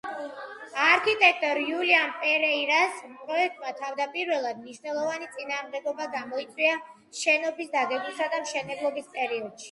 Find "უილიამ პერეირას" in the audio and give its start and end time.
1.63-2.95